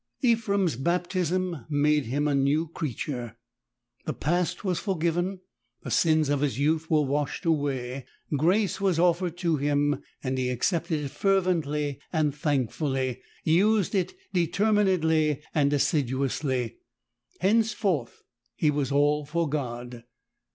[0.23, 3.37] Ephrem's baptism made him a new creature.
[4.07, 5.41] The past was forgiven;
[5.83, 8.05] the sins of his youth were washed away.
[8.35, 15.43] Grace was offered to him, and he accepted it fervently and thankfully— used it determinedly
[15.53, 16.77] and assiduously.
[17.39, 18.23] Hence forth
[18.55, 20.03] he was all for God.